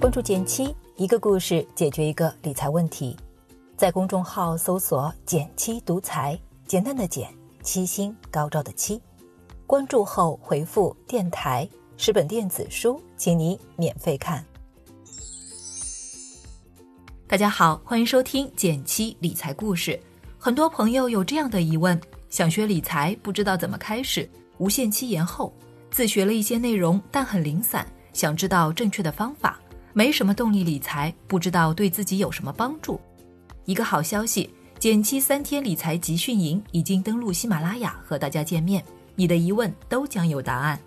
[0.00, 3.16] 关注简七，一个故事解决一个理财问题。
[3.76, 6.38] 在公众号搜索“简七独裁，
[6.68, 9.02] 简单的简，七星高照的七。
[9.66, 14.44] 关注后回复“电台”，十本电子书，请你免费看。
[17.26, 19.98] 大家好，欢迎收听简七理财故事。
[20.38, 25.52] 很多朋友有这样的疑问：想学理财，不知道怎么开始，无限期延后，
[25.90, 29.58] 自学了一些内容，但很零散，想知道正确的方法。
[29.98, 33.00] 没什么动力理财，不知道对自己有什么帮助。
[33.64, 34.48] 一个好消息，
[34.78, 38.80] 减七三天理财集训营已经登录喜马拉雅和大家见面，
[39.16, 40.78] 你的疑问都将有答案。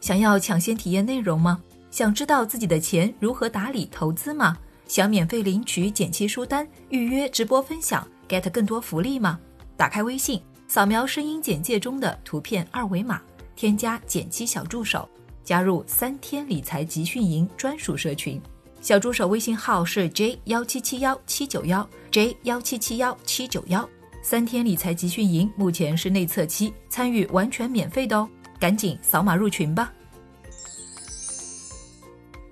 [0.00, 1.60] 想要抢先体验内容吗？
[1.90, 4.56] 想知道自己的钱如何打理投资吗？
[4.86, 9.38] 想免费领取减七书单、预约直播分享、get 更多福利吗？
[9.76, 13.20] 打开微信，扫描声音简介中的图片二维码，
[13.54, 15.06] 添加减七小助手。
[15.50, 18.40] 加入三天理财集训营专属社群，
[18.80, 23.84] 小助手微信号是 j 幺七七幺七九幺 j 幺七七幺七九幺。
[24.22, 28.28] 三天理财集训营目前是内测期，参与完全免费的哦，
[28.60, 29.92] 赶紧扫码入群吧。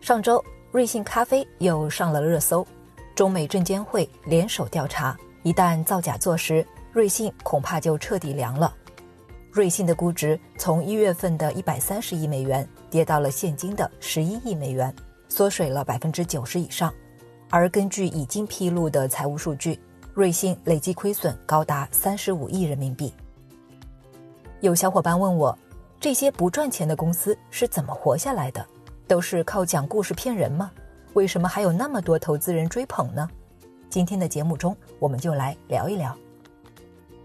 [0.01, 2.67] 上周，瑞幸咖啡又上了热搜，
[3.15, 8.75] 中美证监会联手调查，一旦造假坐实，瑞幸恐怕就彻底凉了。
[9.51, 14.95] 瑞幸的估值从一月份的一百三十亿美元跌到了现今的十一亿美元，
[15.29, 16.93] 缩水了百分之九十以上。
[17.51, 19.81] 而根据已经披露的财务数据，
[20.13, 23.13] 瑞幸累计亏损高达三十五亿人民币。
[24.61, 25.59] 有小伙伴问我，
[25.99, 28.65] 这些不赚钱的公司是怎么活下来的？
[29.07, 30.71] 都是靠讲故事骗人吗？
[31.15, 33.27] 为什么还有那么多投资人追捧呢？
[33.89, 36.15] 今天的节目中，我们就来聊一聊。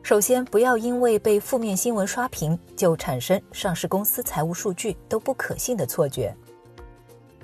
[0.04, 6.36] 首先，不要因为被负面新闻刷屏，就产生上市公司财务数据都不可信的错觉。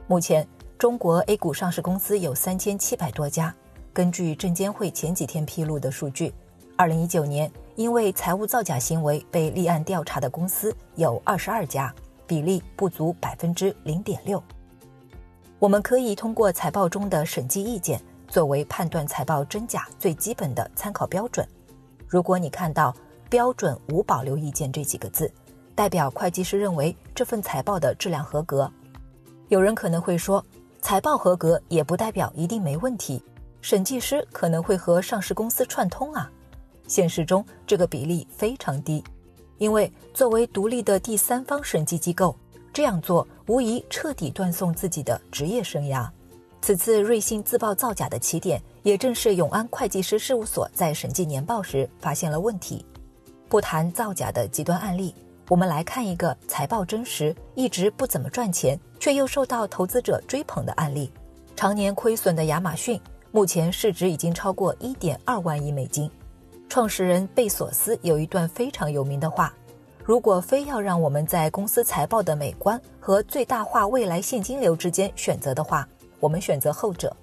[0.08, 0.46] 目前，
[0.78, 3.56] 中国 A 股上市公司有三千七百多家。
[3.94, 6.34] 根据证监会前几天披露的数据，
[6.76, 11.94] 二零一九年因为财务造假行为被立案调查的公司有二十二家，
[12.28, 14.44] 比例不足百分之零点六。
[15.60, 21.48] 我们可以通过财报中的审计意见，作为判断财报真假最基本的参考标准。
[22.10, 22.94] 如果你看到
[23.30, 25.32] “标准无保留意见”这几个字，
[25.76, 28.70] 代表会计师认为这份财报的质量合格。
[29.50, 30.44] 有人可能会说，
[30.82, 33.24] 财报合格也不代表一定没问题，
[33.62, 36.32] 审计师可能会和上市公司串通啊。
[36.88, 39.04] 现实中这个比例非常低，
[39.60, 42.36] 因为作为独立的第三方审计机构，
[42.74, 46.10] 这样做无疑彻底断送自己的职业生涯。
[46.60, 48.60] 此次瑞幸自曝造假的起点。
[48.84, 52.86] 也正是永安会计师事务所在审计年报时发现了问题。
[53.48, 55.14] 不谈造假的极端案例，
[55.48, 61.12] 我们来看一个财报真实、一直不怎么赚钱，却又受到投资者追捧的案例。
[61.56, 63.02] 常年亏损的亚马逊，
[63.32, 66.10] 目前市值已经超过一点二万亿美金。
[66.70, 69.52] 创始人贝索斯有一段非常有名的话
[70.06, 75.88] ：“如果非要让我们在公司财报的美观和最大化未来现金流之间选择的话，
[76.20, 77.16] 我们选择后者。”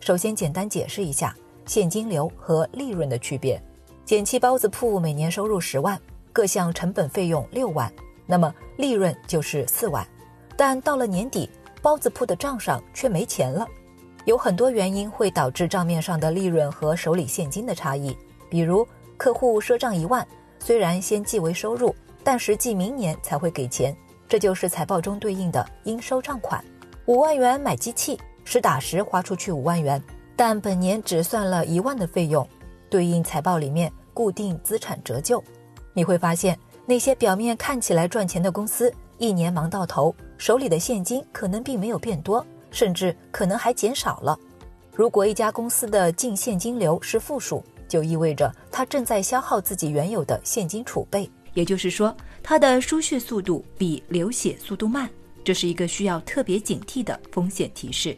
[0.00, 1.34] 首先，简单解释一下
[1.66, 3.60] 现金流和利润的区别。
[4.04, 6.00] 减七包子铺每年收入十万，
[6.32, 7.92] 各项成本费用六万，
[8.26, 10.06] 那么利润就是四万。
[10.56, 11.50] 但到了年底，
[11.82, 13.68] 包子铺的账上却没钱了。
[14.24, 18.16] 有很多原因会导致账面上的利润和手里现金的差异，
[18.48, 20.26] 比如客户赊账一万，
[20.58, 21.94] 虽然先记为收入，
[22.24, 23.94] 但实际明年才会给钱，
[24.26, 26.64] 这就是财报中对应的应收账款。
[27.06, 28.18] 五万元买机器。
[28.50, 30.02] 实打实花出去五万元，
[30.34, 32.48] 但本年只算了一万的费用，
[32.88, 35.44] 对应财报里面固定资产折旧。
[35.92, 44.38] 你会发现，那些表面看起来赚钱的公司，一年忙到头，手里的现金可能并没有变多，甚至可能还减少了。
[44.94, 55.06] 如果一家公司的净现金流是负数，就意味着它正在消耗自己原有的现金储备，也就是说，它的输血速度比流血速度慢，
[55.44, 58.16] 这是一个需要特别警惕的风险提示。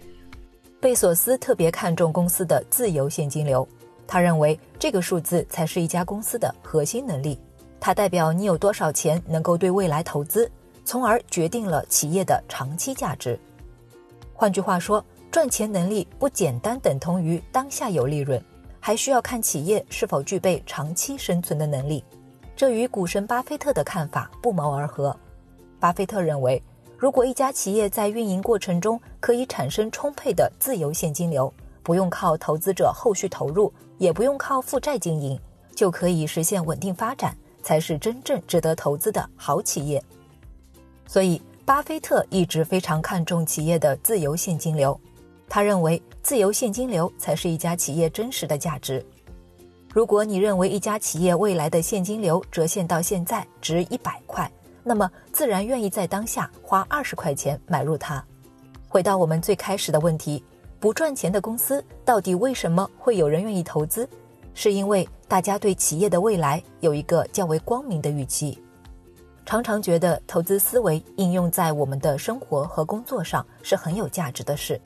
[0.80, 3.68] 贝索斯特别看重公司的自由现金流，
[4.06, 7.38] 他认为这个数字才是一家公司的核心能力，
[7.78, 10.50] 它代表你有多少钱能够对未来投资，
[10.82, 13.38] 从而决定了企业的长期价值。
[14.32, 18.42] 换句话说，赚钱能力不简单等同于当下有利润，
[18.80, 22.02] 还需要看企业是否具备长期生存的能力。
[22.56, 25.14] 这与股神巴菲特的看法不谋而合。
[25.78, 26.62] 巴菲特认为。
[27.00, 31.50] 如果一家企业在运营过程中可以产生充沛的自由现金流，
[31.82, 35.40] 不用靠投资者后续投入，也不用靠负债经营，
[35.74, 40.04] 就可以实现稳定发展，才是真正值得投资的好企业。
[41.06, 45.00] 所以，巴菲特一直非常看重企业的自由现金流，
[45.48, 49.02] 他认为自由现金流才是一家企业真实的价值。
[49.90, 54.48] 如果你认为一家企业未来的现金流折现到现在值一百块，
[54.82, 58.24] 那么自然愿意在当下花二十块钱买入它。
[58.88, 60.42] 回到我们最开始的问题，
[60.78, 64.08] 不赚钱的公司到底为什么会有人愿意投资？
[64.52, 68.58] 是因为大家对企业的未来有一个较为光明的预期，
[69.46, 74.80] 常常觉得投资思维应用在我们的生活和工作上是很有价值的事。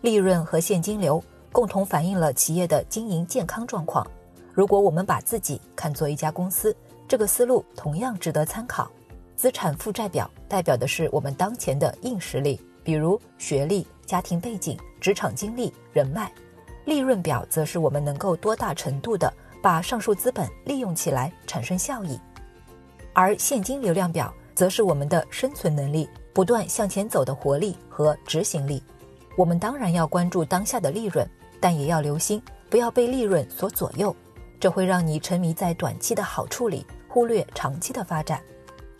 [0.00, 4.06] 利润和现金流共同反映了企业的经营健康状况。
[4.52, 6.74] 如果我们把自己看作一家公司，
[7.06, 8.90] 这个思路同样值得参考。
[9.36, 16.26] 资产负债表代表的是我们当前的硬实力，比如学历、家庭背景、职场经历、人脉；
[16.86, 19.30] 利润表则是我们能够多大程度的
[19.62, 22.18] 把上述资本利用起来，产生效益；
[23.12, 28.82] 而现金流量表则是我们的生存能力、不断向前走的活力和执行力。
[29.36, 31.28] 我们当然要关注当下的利润，
[31.60, 34.16] 但也要留心，不要被利润所左右。
[34.58, 38.40] 这会让你沉迷在短期的好处里，忽略长期的发展。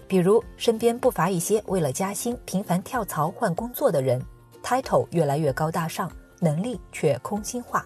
[0.09, 4.23] 比如，身边不乏一些为了加薪频繁跳槽换工作的人
[4.63, 7.85] ，title 越来越高大上，能力却空心化，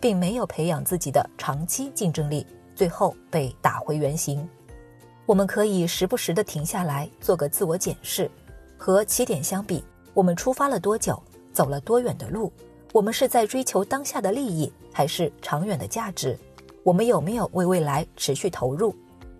[0.00, 2.44] 并没有培养自己的长期竞争力，
[2.74, 4.48] 最后被打回原形。
[5.26, 8.28] 我们可以时不时的停下来，做个自我检视。
[8.76, 11.22] 和起点相比，我们出发了多久，
[11.52, 12.52] 走了多远的路？
[12.92, 16.36] 我们是在追求当下的利益，还是长远的价值？
[16.82, 18.92] 我们有没有为未来持续投入？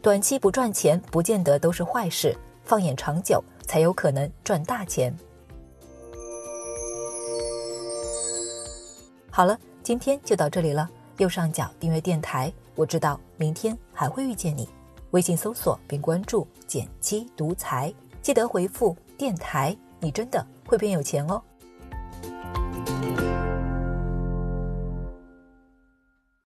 [0.02, 2.35] 短期不赚钱，不见得都是坏事。
[2.64, 5.14] 放眼长久，才有可能赚大钱。
[9.31, 10.88] 好了，今天就到这里了。
[11.19, 14.67] 右上角订阅电台，我知道明天还会遇见你。
[15.11, 17.93] 微信搜索并关注“减七独裁，
[18.23, 21.43] 记得回复“电台”，你真的会变有钱哦。